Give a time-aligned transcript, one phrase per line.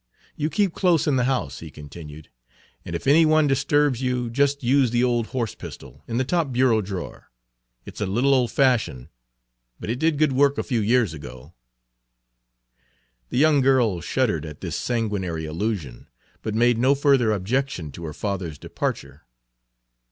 [0.35, 2.29] You keep close in the house," he continued,
[2.83, 6.51] "and if any one disturbs you just use the old horse pistol in the top
[6.51, 7.29] bureau drawer.
[7.85, 9.09] It 's a little old fashioned,
[9.79, 11.53] but it did good work a few years ago."
[13.29, 16.07] The young girl shuddered at this sanguinary allusion,
[16.41, 19.27] but made no further objection to her father's departure.